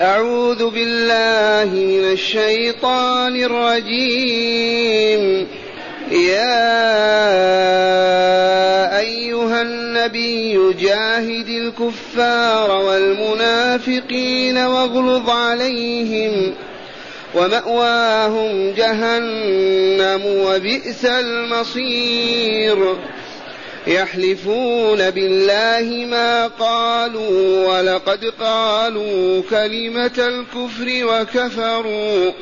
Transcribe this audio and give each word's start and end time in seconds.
أعوذ 0.00 0.70
بالله 0.70 1.74
من 1.74 2.12
الشيطان 2.12 3.36
الرجيم. 3.44 5.22
يا 6.10 6.58
أيها 8.98 9.62
النبي 9.62 10.72
جاهد 10.80 11.48
الكفار 11.48 12.70
والمنافقين 12.70 14.58
واغلظ 14.58 15.30
عليهم 15.30 16.54
ومأواهم 17.34 18.70
جهنم 18.70 20.22
وبئس 20.26 21.04
المصير. 21.04 22.96
يحلفون 23.88 25.10
بالله 25.10 26.06
ما 26.06 26.46
قالوا 26.46 27.66
ولقد 27.66 28.24
قالوا 28.40 29.42
كلمة 29.50 30.18
الكفر 30.18 30.88
وكفروا 30.88 32.32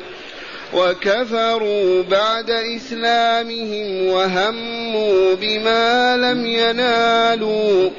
وكفروا 0.73 2.03
بعد 2.03 2.49
إسلامهم 2.49 4.07
وهموا 4.07 5.35
بما 5.41 6.17
لم 6.17 6.45
ينالوا 6.45 7.89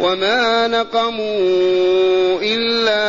وما 0.00 0.68
نقموا 0.68 2.40
إلا 2.42 3.02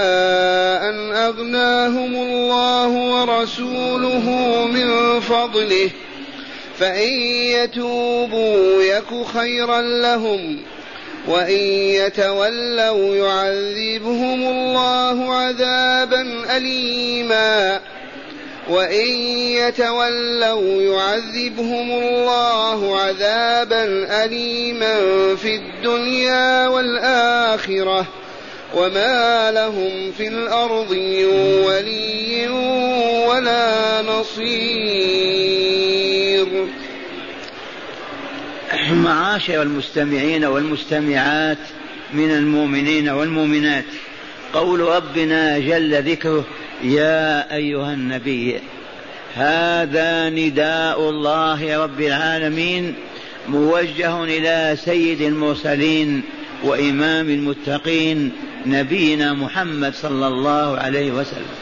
أن 0.90 1.12
أغناهم 1.12 2.16
الله 2.16 2.88
ورسوله 2.88 4.30
من 4.74 5.20
فضله. 5.20 5.90
فإن 6.84 7.14
يتوبوا 7.30 8.84
يك 8.84 9.26
خيرا 9.34 9.82
لهم 9.82 10.60
وإن 11.28 11.60
يتولوا 11.96 13.16
يعذبهم 13.16 14.48
الله 14.48 15.34
عذابا 15.34 16.22
أليما. 16.58 17.80
وإن 18.70 19.08
يتولوا 19.58 20.82
يعذبهم 20.82 21.92
الله 21.92 23.00
عذابا 23.00 23.84
أليما 24.26 24.96
في 25.36 25.56
الدنيا 25.56 26.68
والآخرة 26.68 28.06
وما 28.76 29.52
لهم 29.52 30.12
في 30.18 30.28
الأرض 30.28 30.92
ولي 31.66 32.48
ولا 33.28 34.02
نصير. 34.02 35.73
معاشر 39.04 39.62
المستمعين 39.62 40.46
والمستمعات 40.46 41.58
من 42.14 42.32
المؤمنين 42.32 43.10
والمؤمنات. 43.10 43.86
قول 44.54 44.80
ربنا 44.80 45.60
جل 45.60 46.04
ذكره 46.12 46.46
يا 46.84 47.56
أيها 47.56 47.94
النبي 47.94 48.60
هذا 49.36 50.30
نداء 50.30 51.10
الله 51.10 51.84
رب 51.84 52.02
العالمين 52.02 52.96
موجه 53.48 54.24
إلى 54.24 54.78
سيد 54.86 55.22
المرسلين 55.22 56.24
وإمام 56.64 57.30
المتقين 57.30 58.32
نبينا 58.66 59.34
محمد 59.34 59.94
صلى 59.96 60.28
الله 60.28 60.78
عليه 60.78 61.12
وسلم. 61.12 61.56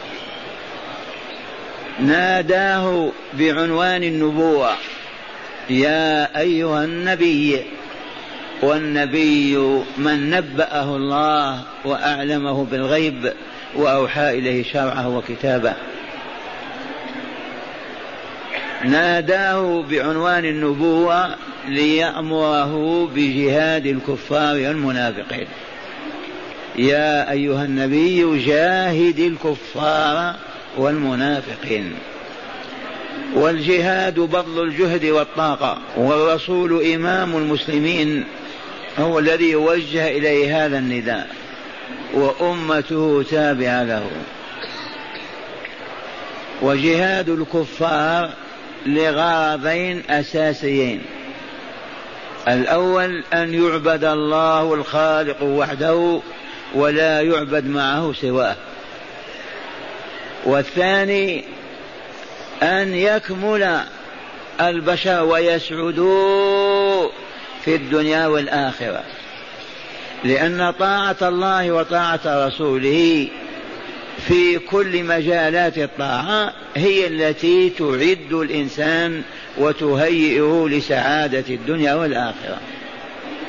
ناداه 2.00 3.12
بعنوان 3.34 4.04
النبوة. 4.04 4.72
يا 5.70 6.40
أيها 6.40 6.84
النبي 6.84 7.62
والنبي 8.62 9.58
من 9.98 10.30
نبأه 10.30 10.96
الله 10.96 11.62
وأعلمه 11.86 12.66
بالغيب 12.66 13.34
وأوحى 13.76 14.30
إليه 14.30 14.64
شرعه 14.64 15.18
وكتابه. 15.18 15.74
ناداه 18.86 19.84
بعنوان 19.90 20.46
النبوة 20.46 21.36
ليأمره 21.68 23.06
بجهاد 23.16 23.86
الكفار 23.86 24.56
والمنافقين. 24.56 25.48
يا 26.76 27.32
أيها 27.32 27.66
النبي 27.66 28.46
جاهد 28.46 29.20
الكفار 29.20 30.36
والمنافقين. 30.78 31.94
والجهاد 33.36 34.20
بذل 34.20 34.64
الجهد 34.64 35.06
والطاقة. 35.06 35.78
والرسول 35.98 36.86
إمام 36.86 37.38
المسلمين 37.38 38.24
هو 39.00 39.20
الذي 39.20 39.56
وجه 39.56 40.08
إليه 40.08 40.66
هذا 40.66 40.78
النداء. 40.78 41.28
وأمته 42.14 43.26
تابعة 43.30 43.84
له. 43.84 44.12
وجهاد 46.62 47.30
الكفار 47.30 48.30
لغرضين 48.86 50.04
أساسيين. 50.10 51.02
الأول 52.48 53.24
أن 53.34 53.54
يعبد 53.54 54.04
الله 54.04 54.74
الخالق 54.74 55.44
وحده 55.44 56.20
ولا 56.76 57.22
يعبد 57.22 57.66
معه 57.68 58.14
سواه. 58.14 58.56
والثاني 60.46 61.44
أن 62.64 62.94
يكمل 62.94 63.80
البشر 64.62 65.24
ويسعدوا 65.24 67.10
في 67.66 67.76
الدنيا 67.76 68.28
والآخرة. 68.28 69.04
لأن 70.24 70.72
طاعة 70.80 71.16
الله 71.22 71.72
وطاعة 71.72 72.48
رسوله 72.48 73.28
في 74.28 74.60
كل 74.60 75.04
مجالات 75.04 75.78
الطاعة 75.78 76.54
هي 76.76 77.08
التي 77.08 77.70
تعد 77.70 78.34
الإنسان 78.34 79.22
وتهيئه 79.58 80.68
لسعادة 80.70 81.44
الدنيا 81.50 81.96
والآخرة. 81.96 82.58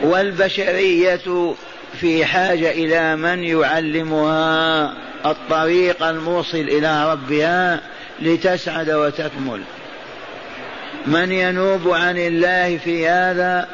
والبشرية 0.02 1.54
في 2.00 2.24
حاجة 2.24 2.70
إلى 2.70 3.16
من 3.16 3.44
يعلمها 3.44 4.94
الطريق 5.26 6.02
الموصل 6.02 6.58
إلى 6.58 7.12
ربها 7.12 7.80
لتسعد 8.22 8.90
وتكمل. 8.90 9.60
من 11.06 11.32
ينوب 11.32 11.88
عن 11.88 12.18
الله 12.18 12.78
في 12.78 13.08
هذا 13.08 13.68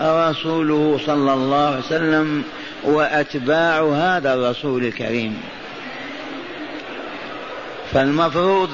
رسوله 0.00 1.00
صلى 1.06 1.32
الله 1.32 1.66
عليه 1.66 1.78
وسلم 1.78 2.44
وأتباع 2.84 3.82
هذا 3.82 4.34
الرسول 4.34 4.84
الكريم. 4.84 5.40
فالمفروض 7.92 8.70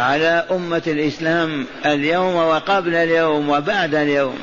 على 0.00 0.44
أمة 0.50 0.82
الإسلام 0.86 1.66
اليوم 1.86 2.34
وقبل 2.34 2.94
اليوم 2.94 3.48
وبعد 3.48 3.94
اليوم 3.94 4.38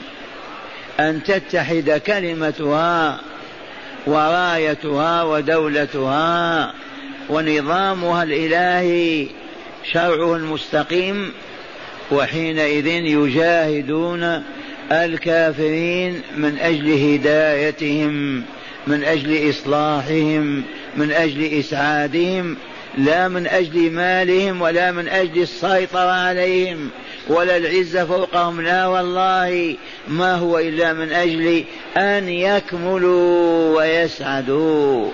أن 1.00 1.24
تتحد 1.24 2.02
كلمتها 2.08 3.20
ورايتها 4.08 5.24
ودولتها 5.24 6.74
ونظامها 7.30 8.24
الإلهي 8.24 9.28
شرعه 9.92 10.36
المستقيم 10.36 11.32
وحينئذ 12.12 12.88
يجاهدون 12.88 14.44
الكافرين 14.92 16.22
من 16.38 16.58
أجل 16.60 17.14
هدايتهم 17.14 18.44
من 18.88 19.04
أجل 19.04 19.50
إصلاحهم 19.50 20.64
من 20.98 21.12
أجل 21.12 21.60
إسعادهم 21.60 22.58
لا 22.98 23.28
من 23.28 23.48
أجل 23.48 23.92
مالهم 23.92 24.62
ولا 24.62 24.92
من 24.92 25.08
أجل 25.08 25.42
السيطرة 25.42 26.12
عليهم 26.12 26.90
ولا 27.28 27.58
العزة 27.58 28.06
فوقهم 28.06 28.62
لا 28.62 28.88
والله 28.88 29.76
ما 30.08 30.36
هو 30.36 30.60
إلا 30.60 30.94
من 30.94 31.12
أجل 31.12 31.64
أن 31.98 32.30
يكملوا 32.30 33.78
ويسعدوا 33.78 35.10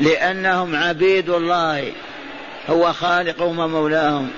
لأنهم 0.00 0.76
عبيد 0.76 1.30
الله. 1.30 1.92
هو 2.68 2.92
خالقهم 2.92 3.58
ومولاهم 3.58 4.30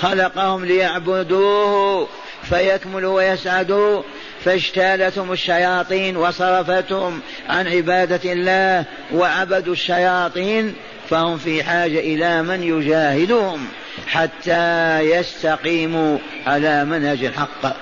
خلقهم 0.00 0.64
ليعبدوه 0.64 2.08
فيكملوا 2.42 3.16
ويسعدوا. 3.16 4.02
فاجتالتهم 4.44 5.32
الشياطين 5.32 6.16
وصرفتهم 6.16 7.20
عن 7.48 7.68
عبادة 7.68 8.32
الله 8.32 8.84
وعبدوا 9.12 9.72
الشياطين 9.72 10.74
فهم 11.10 11.38
في 11.38 11.62
حاجة 11.62 11.98
إلى 11.98 12.42
من 12.42 12.62
يجاهدهم 12.62 13.68
حتى 14.06 15.00
يستقيموا 15.00 16.18
على 16.46 16.84
منهج 16.84 17.24
الحق. 17.24 17.76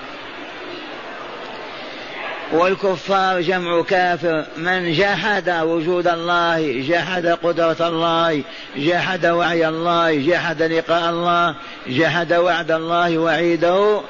والكفار 2.51 3.41
جمع 3.41 3.81
كافر. 3.81 4.45
من 4.57 4.93
جحد 4.93 5.49
وجود 5.49 6.07
الله 6.07 6.81
جحد 6.87 7.27
قدرة 7.27 7.87
الله 7.87 8.43
جحد 8.77 9.25
وعي 9.25 9.67
الله 9.67 10.15
جحد 10.15 10.61
لقاء 10.61 11.09
الله 11.09 11.55
جحد 11.87 12.33
وعد 12.33 12.71
الله 12.71 13.17
وعيده. 13.17 14.01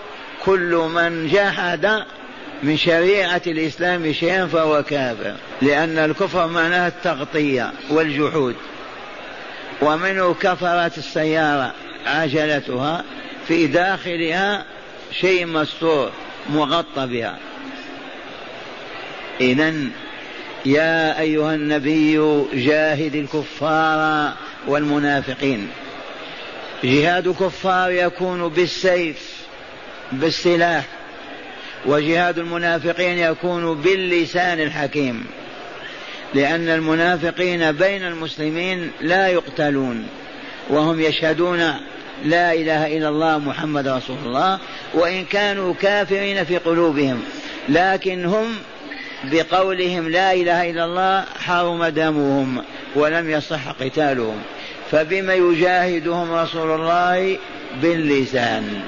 كل 0.46 0.90
من 0.94 1.28
جحد 1.28 2.04
من 2.64 2.78
شريعة 2.78 3.42
الإسلام 3.48 4.14
شيئا 4.14 4.46
فهو 4.46 4.84
كافر 4.84 5.34
لأن 5.62 5.98
الكفر 5.98 6.48
معناه 6.48 6.88
التغطية 6.88 7.72
والجحود. 7.90 8.56
ومنه 9.82 10.34
كفرت 10.34 10.98
السيارة 10.98 11.74
عجلتها 12.06 13.04
في 13.48 13.68
داخلها 13.68 14.64
شيء 15.12 15.46
مستور 15.46 16.12
مغطى 16.50 17.08
بها. 17.08 17.38
إذا 19.42 19.74
يا 20.66 21.20
أيها 21.20 21.56
النبي 21.56 22.44
جاهد 22.54 23.16
الكفار 23.16 24.34
والمنافقين. 24.68 25.68
جهاد 26.84 27.28
الكفار 27.28 27.92
يكون 27.92 28.48
بالسيف 28.48 29.42
بالسلاح 30.12 30.84
وجهاد 31.86 32.40
المنافقين 32.40 33.18
يكون 33.18 33.82
باللسان 33.82 34.60
الحكيم. 34.60 35.26
لأن 36.34 36.70
المنافقين 36.70 37.72
بين 37.72 38.04
المسلمين 38.04 38.92
لا 39.02 39.28
يقتلون 39.28 40.08
وهم 40.70 41.00
يشهدون 41.00 41.60
لا 42.26 42.54
إله 42.54 42.98
إلا 42.98 43.10
الله 43.10 43.38
محمد 43.38 43.88
رسول 43.88 44.18
الله 44.26 44.60
وإن 44.94 45.26
كانوا 45.26 45.74
كافرين 45.82 46.44
في 46.44 46.58
قلوبهم 46.58 47.24
لكن 47.70 48.26
هم 48.26 48.56
بقولهم 49.24 50.10
لا 50.10 50.34
إله 50.34 50.70
إلا 50.70 50.86
الله 50.86 51.26
حرم 51.40 51.86
دمهم 51.86 52.64
ولم 52.96 53.30
يصح 53.30 53.70
قتالهم. 53.70 54.42
فبما 54.92 55.34
يجاهدهم 55.34 56.34
رسول 56.34 56.72
الله 56.82 57.38
باللسان. 57.82 58.82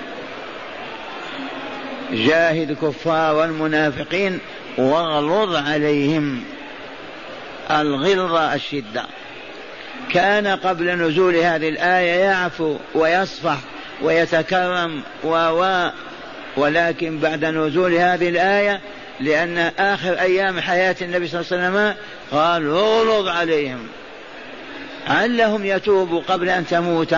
جاهد 2.12 2.69
الكفار 2.69 3.35
والمنافقين 3.35 4.39
واغلظ 4.77 5.56
عليهم 5.56 6.44
الغلظة 7.71 8.53
الشدة. 8.53 9.06
كان 10.13 10.47
قبل 10.47 10.95
نزول 10.95 11.36
هذه 11.36 11.69
الآية 11.69 12.12
يعفو 12.12 12.75
ويصفح 12.95 13.57
ويتكرم 14.01 15.01
و 15.24 15.89
ولكن 16.57 17.18
بعد 17.19 17.45
نزول 17.45 17.94
هذه 17.94 18.29
الآية 18.29 18.81
لأن 19.19 19.57
آخر 19.80 20.19
أيام 20.19 20.60
حياة 20.60 20.95
النبي 21.01 21.27
صلى 21.27 21.42
الله 21.42 21.54
عليه 21.54 21.68
وسلم 21.68 21.95
قال 22.31 22.69
اغلظ 22.69 23.27
عليهم. 23.27 23.88
علهم 25.07 25.65
يتوبوا 25.65 26.21
قبل 26.21 26.50
أن 26.50 26.68
تموت 26.68 27.15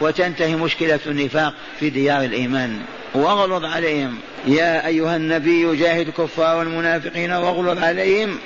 وتنتهي 0.00 0.56
مشكلة 0.56 1.00
النفاق 1.06 1.54
في 1.80 1.90
ديار 1.90 2.24
الإيمان؟ 2.24 2.80
واغلظ 3.14 3.64
عليهم. 3.64 4.18
يا 4.46 4.86
أيها 4.86 5.16
النبي 5.16 5.76
جاهد 5.76 6.08
الكفار 6.08 6.56
والمنافقين 6.56 7.32
واغلظ 7.32 7.84
عليهم. 7.84 8.38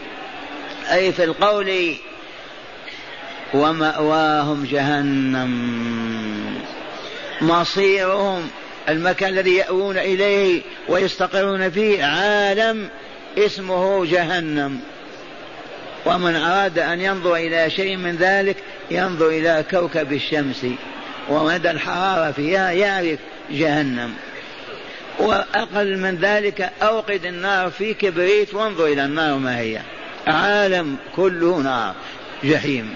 أي 0.93 1.13
في 1.13 1.25
القول 1.25 1.95
ومأواهم 3.55 4.65
جهنم. 4.65 5.51
مصيرهم 7.41 8.51
المكان 8.91 9.29
الذي 9.29 9.57
يأوون 9.57 9.99
إليه 9.99 10.63
ويستقرون 10.89 11.71
فيه 11.71 12.05
عالم 12.05 12.89
اسمه 13.39 14.07
جهنم. 14.07 14.81
ومن 16.07 16.37
أراد 16.37 16.79
أن 16.79 17.01
ينظر 17.01 17.37
إلى 17.37 17.71
شيء 17.71 17.97
من 17.97 18.17
ذلك 18.17 18.57
ينظر 18.91 19.29
إلى 19.29 19.65
كوكب 19.71 20.13
الشمس 20.13 20.67
ومدى 21.29 21.71
الحرارة 21.71 22.31
فيها 22.31 22.71
يعرف 22.71 23.19
جهنم. 23.51 24.15
وأقل 25.19 25.99
من 25.99 26.17
ذلك 26.17 26.71
أوقد 26.83 27.25
النار 27.25 27.71
في 27.71 27.95
كبريت 27.95 28.55
وانظر 28.55 28.87
إلى 28.87 29.05
النار 29.05 29.37
ما 29.37 29.59
هي. 29.59 29.81
عالم 30.27 30.97
كله 31.17 31.57
نار 31.57 31.95
جحيم. 32.45 32.95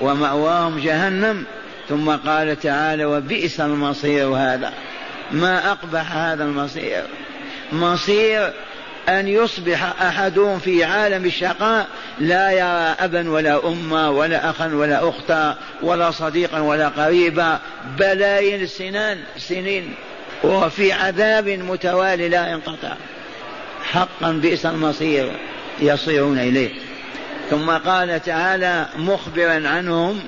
ومأواهم 0.00 0.78
جهنم. 0.78 1.44
ثم 1.88 2.10
قال 2.10 2.60
تعالى 2.60 3.04
وبئس 3.04 3.60
المصير 3.60 4.26
هذا. 4.26 4.72
ما 5.30 5.70
أقبح 5.70 6.12
هذا 6.12 6.44
المصير. 6.44 7.02
مصير 7.72 8.52
أن 9.08 9.28
يصبح 9.28 10.02
أحدهم 10.02 10.58
في 10.58 10.84
عالم 10.84 11.24
الشقاء 11.24 11.86
لا 12.18 12.50
يرى 12.50 12.94
أبا 13.00 13.30
ولا 13.30 13.68
أما 13.68 14.08
ولا 14.08 14.50
أخا 14.50 14.66
ولا 14.66 15.08
أختا 15.08 15.56
ولا 15.82 16.10
صديقا 16.10 16.60
ولا 16.60 16.88
قريبا 16.88 17.58
بلايين 17.98 18.62
السنان 18.62 19.18
سنين. 19.38 19.94
وفي 20.44 20.92
عذاب 20.92 21.48
متوالي 21.48 22.28
لا 22.28 22.48
ينقطع. 22.48 22.92
حقا 23.84 24.32
بئس 24.32 24.66
المصير 24.66 25.32
يصيرون 25.80 26.38
إليه. 26.38 26.70
ثم 27.50 27.70
قال 27.70 28.22
تعالى 28.22 28.86
مخبرا 28.96 29.68
عنهم 29.68 30.20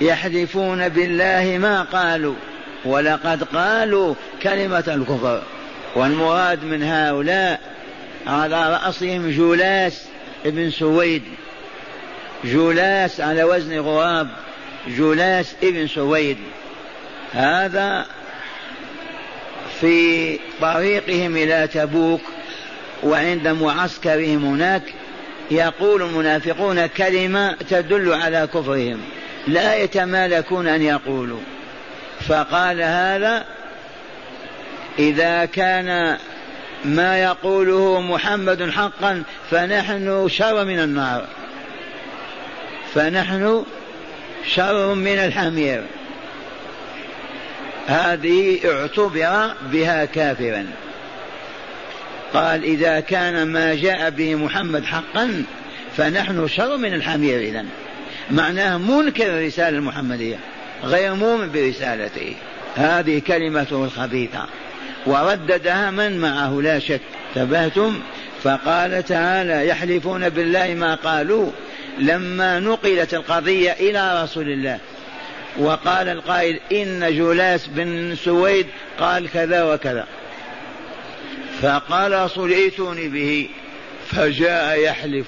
يحلفون 0.00 0.88
بالله 0.88 1.58
ما 1.60 1.82
قالوا. 1.82 2.34
ولقد 2.84 3.44
قالوا 3.44 4.14
كلمة 4.42 4.84
الكفر 4.88 5.42
والمراد 5.96 6.64
من 6.64 6.82
هؤلاء 6.82 7.60
على 8.26 8.72
رأسهم 8.72 9.30
جولاس 9.30 10.02
ابن 10.46 10.70
سويد. 10.70 11.22
جولاس 12.44 13.20
على 13.20 13.44
وزن 13.44 13.78
غراب 13.80 14.28
جولاس 14.88 15.54
ابن 15.62 15.86
سويد. 15.86 16.38
هذا 17.32 18.06
في 19.80 20.38
طريقهم 20.60 21.36
إلى 21.36 21.68
تبوك 21.72 22.20
وعند 23.02 23.48
معسكرهم 23.48 24.44
هناك 24.44 24.82
يقول 25.50 26.02
المنافقون 26.02 26.86
كلمة 26.86 27.52
تدل 27.52 28.12
على 28.12 28.48
كفرهم 28.54 29.00
لا 29.46 29.76
يتمالكون 29.76 30.66
أن 30.66 30.82
يقولوا. 30.82 31.40
فقال 32.28 32.82
هذا 32.82 33.44
إذا 34.98 35.44
كان 35.44 36.18
ما 36.84 37.22
يقوله 37.22 38.00
محمد 38.00 38.70
حقا 38.70 39.22
فنحن 39.50 40.28
شر 40.28 40.64
من 40.64 40.78
النار. 40.78 41.26
فنحن 42.94 43.64
شر 44.46 44.94
من 44.94 45.18
الحمير. 45.18 45.82
هذه 47.86 48.58
اعتبر 48.64 49.54
بها 49.72 50.04
كافرا. 50.04 50.66
قال 52.34 52.64
إذا 52.64 53.00
كان 53.00 53.46
ما 53.46 53.74
جاء 53.74 54.10
به 54.10 54.34
محمد 54.34 54.84
حقا 54.84 55.44
فنحن 55.96 56.48
شر 56.48 56.76
من 56.76 56.94
الحمير 56.94 57.40
إذا 57.40 57.64
معناه 58.30 58.78
منكر 58.78 59.26
الرسالة 59.26 59.78
المحمدية. 59.78 60.36
غير 60.84 61.14
مؤمن 61.14 61.52
برسالته. 61.52 62.34
هذه 62.76 63.18
كلمته 63.18 63.84
الخبيثة. 63.84 64.46
ورددها 65.06 65.90
من 65.90 66.18
معه؟ 66.18 66.62
لا 66.62 66.78
شك. 66.78 67.00
تبهتم؟ 67.34 68.00
فقال 68.42 69.04
تعالى 69.04 69.68
يحلفون 69.68 70.28
بالله 70.28 70.74
ما 70.74 70.94
قالوا 70.94 71.50
لما 71.98 72.60
نقلت 72.60 73.14
القضية 73.14 73.70
إلى 73.70 74.22
رسول 74.22 74.48
الله. 74.48 74.78
وقال 75.58 76.08
القائل 76.08 76.60
إن 76.72 77.16
جولاس 77.16 77.66
بن 77.66 78.16
سويد 78.24 78.66
قال 79.00 79.30
كذا 79.30 79.74
وكذا. 79.74 80.06
فقال 81.62 82.12
رسول 82.12 82.52
ائتوني 82.52 83.08
به. 83.08 83.48
فجاء 84.08 84.80
يحلف 84.80 85.26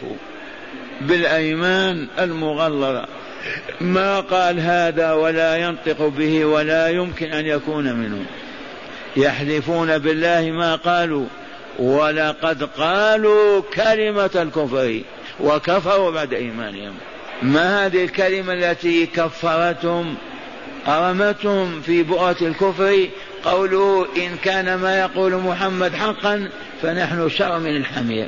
بالأيمان 1.01 2.09
المغلظة. 2.19 3.07
ما 3.81 4.21
قال 4.21 4.61
هذا 4.61 5.13
ولا 5.13 5.57
ينطق 5.57 6.09
به 6.09 6.45
ولا 6.45 6.89
يمكن 6.89 7.27
أن 7.33 7.47
يكون 7.47 7.93
منه. 7.93 8.25
يحلفون 9.17 9.99
بالله 9.99 10.51
ما 10.51 10.75
قالوا. 10.75 11.27
ولقد 11.79 12.63
قالوا 12.63 13.63
كلمة 13.75 14.31
الكفر 14.35 15.01
وكفروا 15.41 16.11
بعد 16.11 16.35
إيمانهم. 16.35 16.95
ما 17.43 17.87
هذه 17.87 18.05
الكلمة 18.05 18.53
التي 18.53 19.07
كفرتهم 19.07 20.15
أرمتهم 20.89 21.81
في 21.81 22.03
بؤرة 22.03 22.37
الكفر؟ 22.43 23.09
قوله 23.45 24.07
إن 24.17 24.37
كان 24.45 24.75
ما 24.75 25.01
يقول 25.01 25.35
محمد 25.35 25.95
حقا 25.95 26.49
فنحن 26.83 27.29
شر 27.29 27.59
من 27.59 27.77
الحمير. 27.77 28.27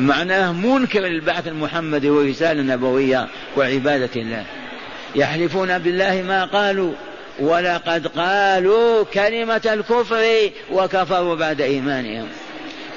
معناه 0.00 0.52
منكر 0.52 1.00
للبعث 1.00 1.48
المحمدي 1.48 2.10
والرسالة 2.10 2.60
النبوية 2.60 3.28
وعبادة 3.56 4.10
الله. 4.16 4.44
يحلفون 5.14 5.78
بالله 5.78 6.22
ما 6.28 6.44
قالوا 6.44 6.92
ولقد 7.40 8.06
قالوا 8.06 9.04
كلمة 9.04 9.60
الكفر 9.72 10.50
وكفروا 10.72 11.34
بعد 11.34 11.60
إيمانهم. 11.60 12.26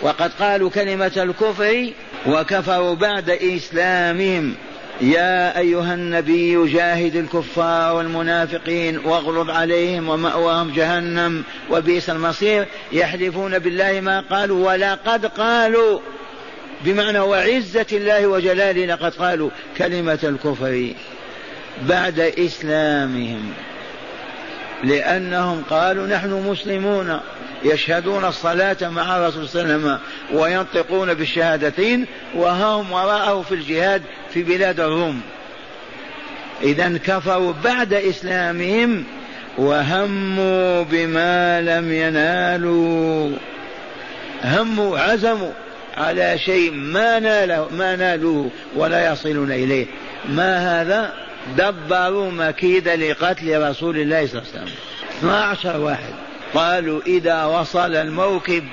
وقد 0.02 0.32
قالوا 0.40 0.70
كلمة 0.70 1.12
الكفر 1.18 1.90
وكفروا 2.28 2.96
بعد 2.96 3.30
إسلامهم. 3.30 4.56
يا 5.02 5.58
أيها 5.58 5.94
النبي 5.94 6.72
جاهد 6.72 7.16
الكفار 7.16 7.96
والمنافقين 7.96 8.98
واغلظ 8.98 9.50
عليهم 9.50 10.10
ومأواهم 10.10 10.72
جهنم 10.72 11.44
وبئس 11.72 12.10
المصير. 12.10 12.66
يحلفون 12.92 13.60
بالله 13.60 14.02
ما 14.02 14.20
قالوا 14.20 14.72
ولقد 14.72 15.26
قالوا 15.26 16.00
بمعنى 16.82 17.20
وعزة 17.20 17.86
الله 17.92 18.28
وجلاله 18.28 18.86
لقد 18.86 19.14
قالوا 19.14 19.50
كلمة 19.78 20.20
الكفر 20.24 20.94
بعد 21.82 22.20
إسلامهم. 22.20 23.54
لأنهم 24.84 25.64
قالوا 25.70 26.08
نحن 26.08 26.30
مسلمون 26.50 27.20
يشهدون 27.64 28.26
الصلاة 28.26 28.78
مع 28.82 29.18
الرسول 29.18 29.48
صلى 29.50 29.62
الله 29.62 29.74
عليه 29.74 29.84
وسلم 29.84 30.00
وينطقون 30.40 31.14
بالشهادتين 31.14 32.06
وهم 32.36 32.92
وراءه 32.92 33.42
في 33.42 33.56
الجهاد 33.56 34.02
في 34.34 34.44
بلاد 34.44 34.80
الروم. 34.80 35.22
إذا 36.62 36.98
كفروا 36.98 37.54
بعد 37.64 37.94
إسلامهم 37.94 39.04
وهموا 39.58 40.84
بما 40.84 41.62
لم 41.62 41.94
ينالوا. 41.94 43.32
هموا 44.44 45.00
عزموا. 45.00 45.52
على 45.98 46.40
شيء 46.46 46.72
ما 46.72 47.20
ناله 47.20 47.68
ما 47.78 47.96
نالوه 47.96 48.50
ولا 48.76 49.14
يصلون 49.14 49.52
إليه. 49.52 49.86
ما 50.30 50.82
هذا؟ 50.82 51.14
دبروا 51.58 52.32
مكيدة 52.32 52.96
لقتل 52.96 53.70
رسول 53.70 53.98
الله 53.98 54.28
صلى 54.28 54.42
الله 54.42 54.52
عليه 54.54 54.64
وسلم. 54.64 54.76
12 55.20 55.80
واحد. 55.80 56.14
قالوا 56.54 57.02
إذا 57.08 57.46
وصل 57.46 57.96
الموكب 57.96 58.64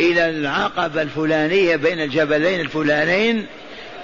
إلى 0.00 0.28
العقبة 0.28 1.02
الفلانية 1.02 1.76
بين 1.76 2.00
الجبلين 2.00 2.60
الفلانين 2.60 3.46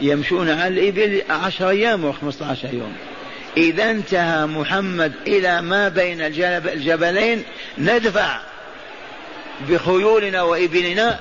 يمشون 0.00 0.50
على 0.50 1.22
عشر 1.30 1.68
أيام 1.68 2.04
وخمسة 2.04 2.50
عشر 2.50 2.68
يوم. 2.72 2.92
إذا 3.56 3.90
انتهى 3.90 4.46
محمد 4.46 5.12
إلى 5.26 5.62
ما 5.62 5.88
بين 5.88 6.20
الجبلين 6.20 7.42
ندفع 7.78 8.40
بخيولنا 9.68 10.42
وإبلنا 10.42 11.20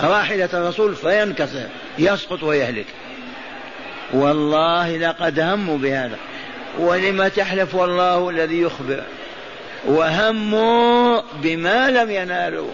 راحلة 0.00 0.48
الرسول 0.54 0.96
فينكسر 0.96 1.66
يسقط 1.98 2.42
ويهلك. 2.42 2.86
والله 4.12 4.96
لقد 4.96 5.40
هموا 5.40 5.78
بهذا. 5.78 6.16
ولم 6.78 7.28
تحلف 7.28 7.74
والله 7.74 8.30
الذي 8.30 8.60
يخبر. 8.60 9.02
وهموا 9.86 11.20
بما 11.34 11.90
لم 11.90 12.10
ينالوا. 12.10 12.70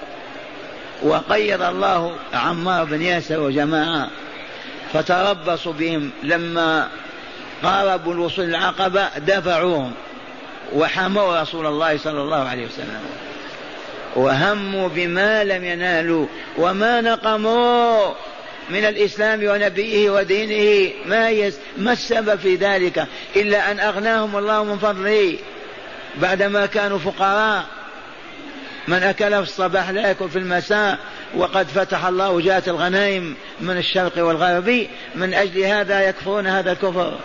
وقيض 1.02 1.62
الله 1.62 2.16
عمار 2.34 2.84
بن 2.84 3.02
ياسر 3.02 3.40
وجماعة. 3.40 4.10
فتربصوا 4.92 5.72
بهم. 5.72 6.10
لما 6.22 6.88
قاربوا 7.62 8.12
الوصول 8.12 8.44
العقبة 8.44 9.08
دفعوهم. 9.18 9.92
وحموا 10.72 11.40
رسول 11.42 11.66
الله 11.66 11.98
صلى 11.98 12.22
الله 12.22 12.48
عليه 12.48 12.66
وسلم. 12.66 13.00
وهموا 14.16 14.88
بما 14.88 15.44
لم 15.44 15.64
ينالوا 15.64 16.26
وما 16.58 17.00
نقموا 17.00 18.12
من 18.70 18.84
الإسلام 18.84 19.40
ونبيه 19.44 20.10
ودينه 20.10 20.92
ما 21.06 21.30
يس 21.30 21.58
ما 21.78 21.92
السبب 21.92 22.38
في 22.38 22.54
ذلك 22.54 23.06
إلا 23.36 23.70
أن 23.70 23.80
أغناهم 23.80 24.36
الله 24.36 24.64
من 24.64 24.78
فضله 24.78 25.38
بعدما 26.16 26.66
كانوا 26.66 26.98
فقراء. 26.98 27.64
من 28.88 29.02
أكل 29.02 29.30
في 29.30 29.40
الصباح 29.50 29.90
لا 29.90 30.08
يأكل 30.08 30.28
في 30.28 30.38
المساء 30.38 30.98
وقد 31.34 31.66
فتح 31.66 32.06
الله 32.06 32.40
جاءت 32.40 32.68
الغنائم 32.68 33.36
من 33.60 33.76
الشرق 33.76 34.24
والغرب 34.24 34.86
من 35.14 35.34
أجل 35.34 35.60
هذا 35.60 36.08
يكفرون 36.08 36.46
هذا 36.46 36.72
الكفر. 36.72 37.18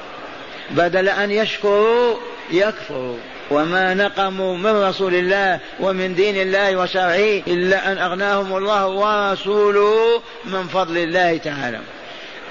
بدل 0.71 1.09
أن 1.09 1.31
يشكروا 1.31 2.17
يكفروا. 2.51 3.17
وما 3.51 3.93
نقموا 3.93 4.57
من 4.57 4.83
رسول 4.83 5.15
الله 5.15 5.59
ومن 5.79 6.15
دين 6.15 6.35
الله 6.35 6.75
وشرعه 6.75 7.41
إلا 7.47 7.91
أن 7.91 7.97
أغناهم 7.97 8.57
الله 8.57 8.87
ورسوله 8.87 10.21
من 10.45 10.67
فضل 10.67 10.97
الله 10.97 11.37
تعالى. 11.37 11.79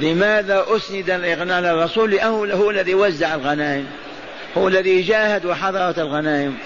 لماذا 0.01 0.65
أسند 0.69 1.11
الإغناء 1.11 1.61
للرسول 1.61 2.11
لأنه 2.11 2.55
هو 2.55 2.71
الذي 2.71 2.95
وزع 2.95 3.35
الغنائم. 3.35 3.87
هو 4.59 4.69
الذي 4.69 5.03
جاهد 5.03 5.45
وحضرت 5.47 5.99
الغنائم. 5.99 6.59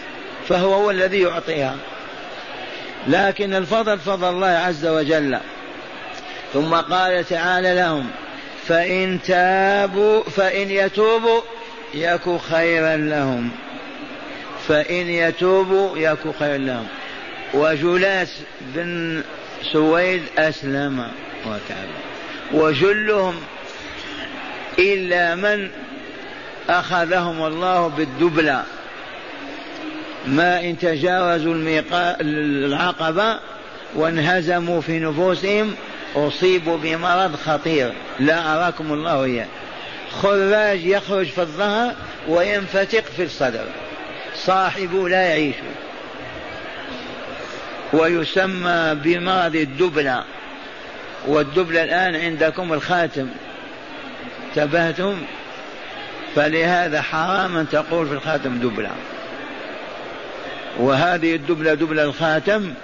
فهو 0.49 0.75
هو 0.75 0.91
الذي 0.91 1.21
يعطيها. 1.21 1.77
لكن 3.09 3.55
الفضل 3.55 3.99
فضل 3.99 4.29
الله 4.29 4.47
عز 4.47 4.87
وجل. 4.87 5.39
ثم 6.53 6.75
قال 6.75 7.25
تعالى 7.25 7.75
لهم 7.75 8.07
فإن 8.67 9.19
تابوا 9.27 10.23
فإن 10.23 10.71
يتوبوا 10.71 11.41
يك 11.95 12.37
خيرا 12.51 12.97
لهم. 12.97 13.51
فإن 14.71 15.11
يتوبوا 15.11 15.99
يك 15.99 16.19
خيرا 16.39 16.59
لهم. 16.59 16.87
وجلاس 17.55 18.29
بن 18.61 19.23
سويد 19.73 20.23
أسلم 20.39 21.07
وتاب 21.47 21.89
وجلهم 22.53 23.35
إلا 24.79 25.35
من 25.35 25.71
أخذهم 26.69 27.47
الله 27.47 27.89
بالدبلة. 27.89 28.65
ما 30.27 30.61
إن 30.61 30.79
تجاوزوا 30.79 31.55
العقبة 32.21 33.39
وانهزموا 33.95 34.81
في 34.81 34.99
نفوسهم 34.99 35.75
أصيبوا 36.17 36.77
بمرض 36.77 37.37
خطير. 37.37 37.93
لا 38.21 38.57
أراكم 38.57 38.93
الله 38.93 39.25
إياه. 39.25 39.47
خراج 40.23 40.85
يخرج 40.85 41.27
في 41.27 41.41
الظهر 41.41 41.95
وينفتق 42.29 43.05
في 43.17 43.23
الصدر. 43.23 43.65
صاحبه 44.47 45.09
لا 45.09 45.23
يعيش. 45.23 45.55
ويسمى 47.93 48.95
بمرض 48.95 49.57
الدبلة. 49.57 50.25
والدبلة 51.27 51.85
الآن 51.85 52.17
عندكم 52.17 52.73
الخاتم. 52.73 53.29
تبهتم 54.55 55.17
فلهذا 56.37 57.03
حرام 57.03 57.57
أن 57.57 57.69
تقول 57.69 58.07
في 58.07 58.13
الخاتم 58.13 58.59
دبلة. 58.59 58.91
وهذه 60.79 61.35
الدبلة 61.35 61.75
دبلة 61.75 62.03
الخاتم 62.03 62.75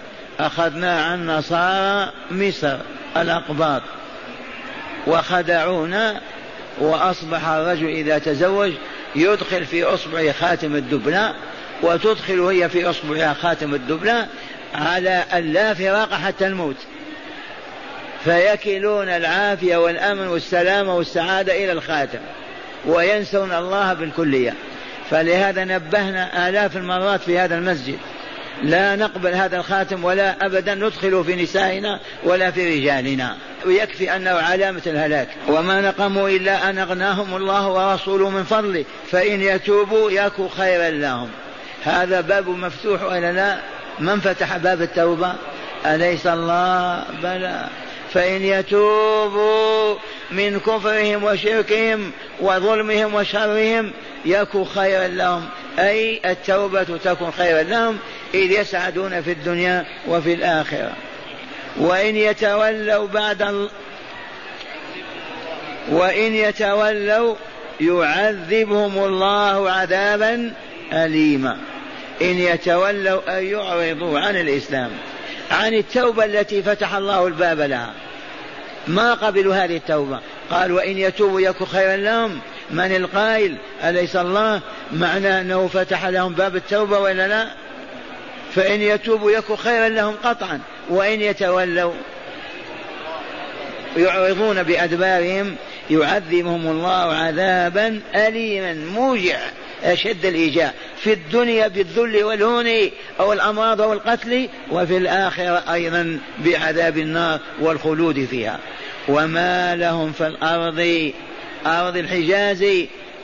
أخذنا 0.41 1.05
عن 1.05 1.27
نصارى 1.27 2.13
مصر 2.31 2.77
الأقباط. 3.17 3.83
وخدعونا 5.07 6.21
وأصبح 6.79 7.49
الرجل 7.49 7.89
إذا 7.89 8.19
تزوج 8.19 8.73
يدخل 9.17 9.65
في 9.65 9.85
أصبعه 9.85 10.33
خاتم 10.33 10.77
الدبلة 10.77 11.35
وتدخل 11.83 12.41
هي 12.41 12.69
في 12.69 12.91
أصبعها 12.91 13.35
خاتم 13.35 13.75
الدبلة 13.75 14.27
على 14.75 15.25
أن 15.33 15.53
لا 15.53 15.75
فراق 15.75 16.15
حتى 16.15 16.47
الموت. 16.47 16.77
فيكلون 18.25 19.09
العافية 19.09 19.77
والأمن 19.77 20.27
والسلامة 20.29 20.97
والسعادة 20.97 21.65
إلى 21.65 21.73
الخاتم 21.73 22.19
وينسون 22.87 23.53
الله 23.53 23.95
بالكلية. 23.95 24.55
فلهذا 25.11 25.65
نبهنا 25.65 26.49
آلاف 26.49 26.77
المرات 26.77 27.21
في 27.21 27.39
هذا 27.39 27.59
المسجد 27.59 27.99
لا 28.63 28.97
نقبل 28.97 29.35
هذا 29.35 29.57
الخاتم 29.57 30.05
ولا 30.05 30.47
أبدا 30.47 30.75
ندخله 30.75 31.23
في 31.23 31.43
نسائنا 31.43 32.01
ولا 32.25 32.51
في 32.51 32.79
رجالنا. 32.79 33.37
ويكفي 33.67 34.17
أنه 34.17 34.31
علامة 34.31 34.83
الهلاك. 34.87 35.29
وما 35.49 35.81
نقموا 35.81 36.29
إلا 36.29 36.71
أن 36.71 36.79
أغناهم 36.79 37.37
الله 37.37 37.69
ورسوله 37.69 38.31
من 38.31 38.45
فضله. 38.45 38.85
فإن 39.11 39.43
يتوبوا 39.43 40.11
يكو 40.11 40.49
خيرا 40.49 40.91
لهم. 40.91 41.29
هذا 41.85 42.21
باب 42.21 42.49
مفتوح 42.49 43.03
ولا 43.03 43.33
لا؟ 43.33 43.59
من 43.99 44.21
فتح 44.21 44.57
باب 44.57 44.83
التوبة؟ 44.83 45.33
أليس 45.87 46.27
الله؟ 46.27 47.05
بلى. 47.23 47.69
فإن 48.15 48.43
يتوبوا 48.43 49.95
من 50.31 50.61
كفرهم 50.61 51.25
وشركهم 51.25 52.13
وظلمهم 52.41 53.15
وشرهم 53.15 53.93
يكو 54.25 54.65
خيرا 54.65 55.09
لهم. 55.09 55.49
أي 55.79 56.21
التوبة 56.25 56.83
تكون 57.05 57.31
خيرا 57.31 57.63
لهم 57.63 57.99
إذ 58.35 58.51
يسعدون 58.51 59.23
في 59.23 59.33
الدنيا 59.33 59.87
وفي 60.09 60.33
الآخرة. 60.35 60.93
وإن 61.77 62.17
يتولوا 62.17 63.07
بعد 63.07 63.69
وإن 65.91 66.35
يتولوا 66.35 67.35
يعذبهم 67.81 69.05
الله 69.05 69.71
عذابا 69.71 70.53
أليما. 70.93 71.59
إن 72.23 72.39
يتولوا 72.39 73.39
أن 73.39 73.45
يعرضوا 73.45 74.21
عن 74.21 74.37
الإسلام 74.37 74.91
عن 75.51 75.75
التوبة 75.75 76.25
التي 76.25 76.63
فتح 76.63 76.95
الله 76.95 77.27
الباب 77.27 77.61
لها. 77.61 77.93
ما 78.89 79.15
قبلوا 79.15 79.55
هذه 79.55 79.77
التوبة؟ 79.77 80.21
قال 80.51 80.73
وإن 80.73 80.99
يتوبوا 80.99 81.41
يكن 81.41 81.65
خيرا 81.65 81.97
لهم 81.97 82.41
من 82.71 82.97
القائل 82.97 83.57
أليس 83.85 84.17
الله؟ 84.17 84.61
معنى 84.93 85.41
أنه 85.41 85.69
فتح 85.69 86.07
لهم 86.07 86.33
باب 86.33 86.57
التوبة 86.57 86.99
ولا 86.99 87.29
لا؟ 87.29 87.49
فإن 88.55 88.83
يتوبوا 88.83 89.31
يكن 89.31 89.57
خيرا 89.57 89.89
لهم 89.89 90.15
قطعا 90.25 90.61
وإن 90.89 91.21
يتولوا 91.21 91.93
يعرضون 93.97 94.63
بأدبارهم 94.63 95.57
يعذبهم 95.91 96.67
الله 96.67 97.15
عذابا 97.15 98.01
أليما 98.15 98.75
موجع 98.75 99.39
أشد 99.85 100.25
الإيجاع 100.25 100.73
في 100.99 101.13
الدنيا 101.13 101.69
بالذل 101.69 102.25
والهون 102.25 102.91
أو 103.21 103.33
الأمراض 103.33 103.81
أو 103.81 103.93
القتل 103.93 104.49
وفي 104.71 104.97
الآخرة 104.97 105.73
أيضا 105.73 106.19
بعذاب 106.39 106.99
النار 106.99 107.41
والخلود 107.61 108.25
فيها. 108.25 108.59
وما 109.09 109.77
لهم 109.77 110.13
في 110.13 110.27
الأرض 110.27 111.13
أرض 111.67 111.97
الحجاز 111.97 112.63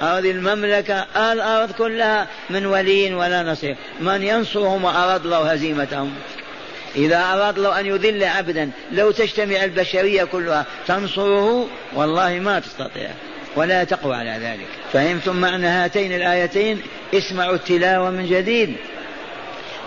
هذه 0.01 0.31
المملكة 0.31 1.07
الأرض 1.33 1.73
كلها 1.73 2.29
من 2.51 2.67
ولي 2.67 3.15
ولا 3.15 3.43
نصير. 3.43 3.77
من 4.01 4.23
ينصرهم 4.23 4.85
وأراد 4.85 5.25
الله 5.25 5.53
هزيمتهم. 5.53 6.15
إذا 6.97 7.25
أراد 7.33 7.57
الله 7.57 7.81
أن 7.81 7.87
يذل 7.87 8.25
عبدا 8.25 8.71
لو 8.93 9.11
تجتمع 9.11 9.65
البشرية 9.65 10.25
كلها 10.25 10.67
تنصره 10.87 11.69
والله 11.95 12.39
ما 12.39 12.61
تستطيع. 12.61 13.11
ولا 13.57 13.85
تقوى 13.85 14.15
على 14.15 14.31
ذلك. 14.31 14.67
فهمتم 14.93 15.37
معنى 15.37 15.67
هاتين 15.67 16.13
الآيتين 16.13 16.83
اسمعوا 17.15 17.55
التلاوة 17.55 18.11
من 18.11 18.27
جديد. 18.27 18.77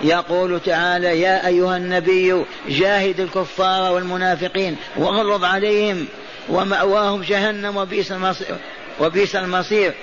يقول 0.04 0.60
تعالى 0.60 1.22
يا 1.22 1.48
أيها 1.48 1.78
النبي 1.78 2.44
جاهد 2.70 3.20
الكفار 3.20 3.92
والمنافقين 3.94 4.76
واغلظ 4.98 5.44
عليهم. 5.44 6.08
ومأواهم 6.50 7.22
جهنم 7.22 7.78
وبئس 7.78 8.12
المصير 8.12 8.56
وبئس 9.00 9.36
المصير. 9.36 9.94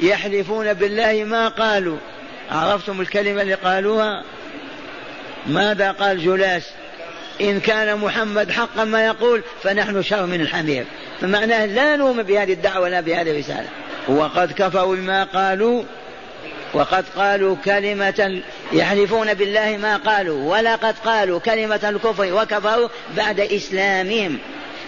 يحلفون 0.00 0.74
بالله 0.74 1.24
ما 1.24 1.48
قالوا. 1.48 1.96
عرفتم 2.50 3.00
الكلمة 3.00 3.42
اللي 3.42 3.54
قالوها؟ 3.54 4.24
ماذا 5.46 5.90
قال 5.90 6.24
جلاس 6.24 6.70
إن 7.40 7.60
كان 7.60 7.96
محمد 7.96 8.50
حقا 8.50 8.84
ما 8.84 9.06
يقول 9.06 9.42
فنحن 9.62 10.02
شر 10.02 10.26
من 10.26 10.40
الحمير. 10.40 10.84
فمعناه 11.20 11.66
لا 11.66 11.96
نؤمن 11.96 12.22
بهذه 12.22 12.52
الدعوة 12.52 12.80
ولا 12.80 13.00
بهذه 13.00 13.30
الرسالة. 13.30 13.68
وقد 14.08 14.52
كفروا 14.52 14.96
بما 14.96 15.24
قالوا 15.24 15.82
وقد 16.74 17.04
قالوا 17.16 17.56
كلمة 17.64 18.42
يحلفون 18.72 19.34
بالله 19.34 19.76
ما 19.76 19.96
قالوا 19.96 20.50
ولقد 20.50 20.94
قالوا 21.04 21.40
كلمة 21.40 21.80
الكفر 21.88 22.32
وكفروا 22.32 22.88
بعد 23.16 23.40
إسلامهم. 23.40 24.38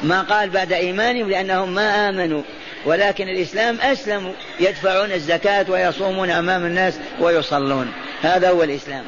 ما 0.02 0.22
قال 0.22 0.50
بعد 0.50 0.72
إيمانهم 0.72 1.30
لأنهم 1.30 1.74
ما 1.74 2.08
آمنوا 2.08 2.42
ولكن 2.84 3.28
الإسلام 3.28 3.80
أسلموا 3.80 4.32
يدفعون 4.60 5.12
الزكاة 5.12 5.66
ويصومون 5.68 6.30
أمام 6.30 6.66
الناس 6.66 6.94
ويصلون. 7.20 7.92
هذا 8.22 8.50
هو 8.50 8.62
الإسلام. 8.62 9.04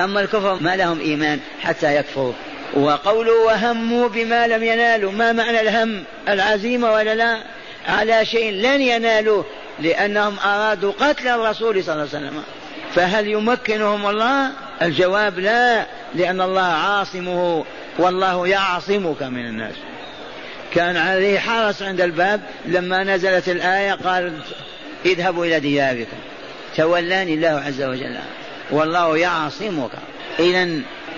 أما 0.00 0.20
الكفر 0.20 0.58
ما 0.60 0.76
لهم 0.76 1.00
إيمان 1.00 1.40
حتى 1.60 1.96
يكفروا. 1.96 2.32
وقولوا 2.74 3.46
وهموا 3.46 4.08
بما 4.08 4.46
لم 4.46 4.64
ينالوا 4.64 5.12
ما 5.12 5.32
معنى 5.32 5.60
الهم 5.60 6.04
العزيمة 6.28 6.92
ولا 6.92 7.14
لا؟ 7.14 7.38
على 7.88 8.26
شيء 8.26 8.52
لن 8.52 8.80
ينالوه 8.80 9.44
لأنهم 9.80 10.38
أرادوا 10.38 10.92
قتل 11.00 11.28
الرسول 11.28 11.84
صلى 11.84 11.94
الله 11.94 12.08
عليه 12.14 12.26
وسلم. 12.26 12.42
فهل 12.94 13.28
يمكنهم 13.28 14.06
الله؟ 14.06 14.50
الجواب 14.82 15.38
لا 15.38 15.86
لأن 16.14 16.40
الله 16.40 16.62
عاصمه 16.62 17.64
والله 17.98 18.48
يعصمك 18.48 19.22
من 19.22 19.46
الناس. 19.46 19.74
كان 20.74 20.96
عليه 20.96 21.38
حرس 21.38 21.82
عند 21.82 22.00
الباب 22.00 22.40
لما 22.66 23.04
نزلت 23.04 23.48
الآية 23.48 23.92
قال 23.92 24.32
اذهبوا 25.06 25.44
إلى 25.44 25.60
دياركم 25.60 26.16
تولاني 26.76 27.34
الله 27.34 27.62
عز 27.66 27.82
وجل 27.82 28.18
والله 28.70 29.18
يعصمك. 29.18 29.90
إذا 30.38 30.68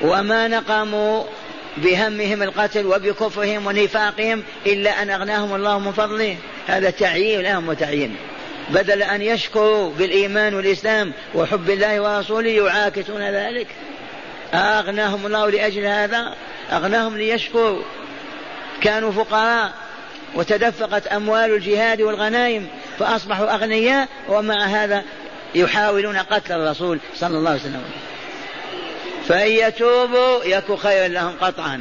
وما 0.03 0.49
نقموا 0.49 1.25
بهمهم 1.77 2.43
القتل 2.43 2.87
وبكفرهم 2.87 3.67
ونفاقهم 3.67 4.43
إلا 4.67 5.03
أن 5.03 5.11
أغناهم 5.11 5.55
الله 5.55 5.79
من 5.79 5.93
فضله. 5.93 6.37
هذا 6.67 6.91
تعيين 6.91 7.41
لهم 7.41 7.69
وتعيين 7.69 8.17
بدل 8.71 9.03
أن 9.03 9.23
يشكروا 9.23 9.91
بالإيمان 9.91 10.55
والإسلام 10.55 11.13
وحب 11.35 11.71
الله 11.71 12.01
ورسوله 12.01 12.51
يعاكسون 12.51 13.23
ذلك. 13.23 13.67
أغناهم 14.55 15.27
الله 15.27 15.51
لأجل 15.51 15.87
هذا؟ 15.87 16.35
أغناهم 16.73 17.17
ليشكروا. 17.17 17.83
كانوا 18.83 19.13
فقراء 19.13 19.73
وتدفقت 20.35 21.07
أموال 21.07 21.55
الجهاد 21.55 22.03
والغنائم 22.03 22.69
فأصبحوا 22.99 23.55
أغنياء 23.55 24.09
ومع 24.29 24.65
هذا 24.65 25.05
يحاولون 25.55 26.17
قتل 26.17 26.53
الرسول 26.53 26.99
صلى 27.17 27.39
الله 27.39 27.51
عليه 27.51 27.61
وسلم. 27.61 27.83
فإن 29.29 29.51
يتوبوا 29.51 30.45
يكن 30.45 30.77
خيرا 30.77 31.09
لهم 31.09 31.37
قطعا. 31.41 31.81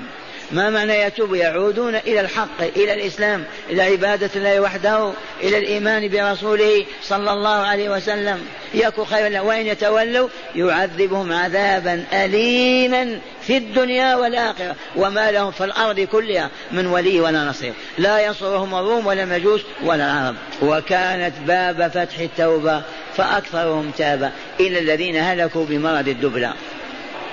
ما 0.51 0.69
معنى 0.69 0.93
يتوب 0.93 1.35
يعودون 1.35 1.95
إلى 1.95 2.21
الحق 2.21 2.61
إلى 2.75 2.93
الإسلام 2.93 3.43
إلى 3.69 3.81
عبادة 3.81 4.29
الله 4.35 4.59
وحده 4.59 5.11
إلى 5.43 5.57
الإيمان 5.57 6.09
برسوله 6.09 6.85
صلى 7.03 7.31
الله 7.31 7.55
عليه 7.55 7.89
وسلم. 7.89 8.47
يكن 8.73 9.05
خيرا 9.05 9.41
وإن 9.41 9.65
يتولوا 9.65 10.29
يعذبهم 10.55 11.33
عذابا 11.33 12.05
أليما. 12.13 13.19
في 13.49 13.57
الدنيا 13.57 14.15
والآخرة 14.15 14.75
وما 14.95 15.31
لهم 15.31 15.51
في 15.51 15.63
الأرض 15.63 15.99
كلها 15.99 16.49
من 16.71 16.87
ولي 16.87 17.19
ولا 17.19 17.43
نصير. 17.43 17.73
لا 17.97 18.25
ينصرهم 18.25 18.75
الروم 18.75 19.07
ولا 19.07 19.23
المجوس 19.23 19.61
ولا 19.83 20.05
العرب. 20.05 20.35
وكانت 20.61 21.33
باب 21.47 21.87
فتح 21.87 22.19
التوبة 22.19 22.81
فأكثرهم 23.17 23.91
تاب 23.97 24.31
إلا 24.59 24.79
الذين 24.79 25.15
هلكوا 25.15 25.65
بمرض 25.65 26.07
الدبلة. 26.07 26.53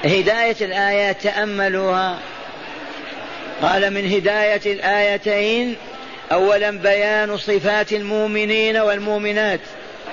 هداية 0.04 0.56
الآيات 0.60 1.22
تأملوها. 1.22 2.18
قال 3.62 3.90
من 3.90 4.12
هداية 4.12 4.72
الآيتين 4.72 5.76
أولا 6.32 6.70
بيان 6.70 7.36
صفات 7.36 7.92
المؤمنين 7.92 8.76
والمؤمنات. 8.76 9.60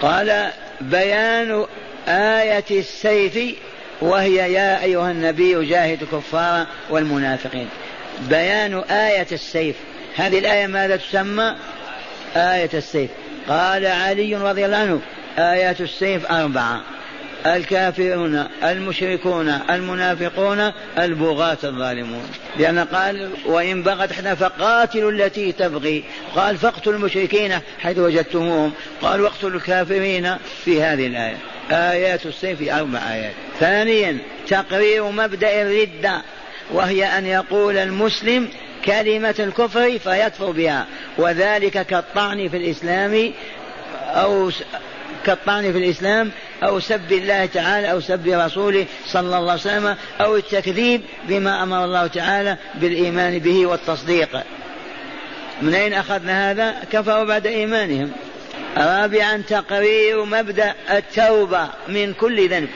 قال 0.02 0.50
بيان 0.82 1.66
آية 2.08 2.66
السيف 2.72 3.56
وهي 4.02 4.54
يا 4.54 4.84
أيها 4.84 5.12
النبي 5.12 5.66
جاهد 5.66 6.02
الكفار 6.02 6.66
والمنافقين. 6.90 7.68
بيان 8.30 8.80
آية 8.80 9.28
السيف. 9.32 9.76
هذه 10.16 10.40
الآية 10.40 10.68
ماذا 10.68 10.96
تسمى؟ 10.96 11.56
آية 12.36 12.70
السيف. 12.74 13.10
قال 13.48 13.86
علي 13.86 14.36
رضي 14.36 14.66
الله 14.66 14.78
عنه 14.78 15.02
آيات 15.38 15.82
السيف 15.82 16.32
أربعة. 16.32 16.82
الكافرون 17.46 18.48
المشركون 18.64 19.50
المنافقون 19.70 20.72
البغاة 20.98 21.58
الظالمون. 21.64 22.30
لأن 22.58 22.80
قال 22.80 23.30
وإن 23.46 23.84
بغت 23.84 24.12
إحنا 24.12 24.36
فقاتلوا 24.36 25.12
التي 25.12 25.52
تبغي. 25.52 26.04
قال 26.36 26.58
فاقتلوا 26.58 26.96
المشركين 26.96 27.60
حيث 27.80 27.98
وجدتموهم. 27.98 28.74
قال 29.02 29.22
واقتلوا 29.22 29.58
الكافرين 29.58 30.36
في 30.66 30.84
هذه 30.84 31.08
الآية. 31.08 31.38
آيات 31.72 32.26
السيف 32.26 32.74
أربع 32.74 33.00
آيات. 33.00 33.34
ثانيا 33.60 34.18
تقرير 34.48 35.04
مبدأ 35.04 35.62
الردة 35.62 36.22
وهي 36.72 37.06
أن 37.06 37.26
يقول 37.26 37.78
المسلم 37.78 38.50
كلمة 38.86 39.36
الكفر 39.40 40.00
فيكفر 40.00 40.52
بها 40.52 40.86
وذلك 41.18 41.86
كالطعن 41.86 42.50
في 42.50 42.58
الإسلام 42.58 43.34
أو 44.08 44.52
كالطعن 45.26 45.72
في 45.72 45.78
الإسلام 45.78 46.32
أو 46.64 46.80
سب 46.80 47.12
الله 47.12 47.46
تعالى 47.46 47.92
أو 47.92 48.00
سب 48.00 48.28
رسوله 48.28 48.86
صلى 49.06 49.38
الله 49.38 49.52
عليه 49.52 49.54
وسلم 49.62 49.96
أو 50.22 50.36
التكذيب 50.36 51.02
بما 51.28 51.64
أمر 51.64 51.86
الله 51.86 52.08
تعالى 52.08 52.58
بالإيمان 52.76 53.40
به 53.40 53.66
والتصديق. 53.66 54.44
من 55.62 55.74
أين 55.74 55.94
أخذنا 55.94 56.52
هذا؟ 56.52 56.76
كفروا 56.92 57.24
بعد 57.24 57.48
إيمانهم. 57.48 58.12
رابعا 58.78 59.44
تقرير 59.50 60.26
مبدأ 60.26 60.74
التوبة 60.92 61.70
من 61.88 62.14
كل 62.14 62.50
ذنب. 62.50 62.70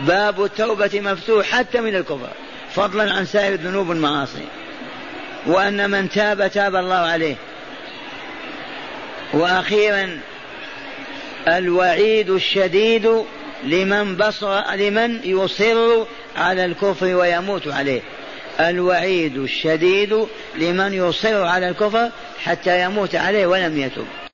باب 0.00 0.44
التوبة 0.44 1.00
مفتوح 1.00 1.46
حتى 1.46 1.80
من 1.80 1.96
الكفر 1.96 2.28
فضلا 2.74 3.12
عن 3.12 3.26
سائر 3.26 3.52
الذنوب 3.52 3.88
والمعاصي. 3.88 4.44
وأن 5.46 5.90
من 5.90 6.08
تاب 6.08 6.50
تاب 6.50 6.76
الله 6.76 6.94
عليه. 6.94 7.34
وأخيرا 9.32 10.20
الوعيد 11.48 12.30
الشديد 12.30 13.24
لمن 13.64 14.16
بصر 14.16 14.74
لمن 14.74 15.20
يصر 15.24 16.04
على 16.36 16.64
الكفر 16.64 17.06
ويموت 17.06 17.68
عليه. 17.68 18.00
الوعيد 18.60 19.36
الشديد 19.36 20.26
لمن 20.54 20.94
يصر 20.94 21.44
على 21.44 21.68
الكفر 21.68 22.10
حتى 22.44 22.82
يموت 22.82 23.14
عليه 23.14 23.46
ولم 23.46 23.78
يتب. 23.78 24.06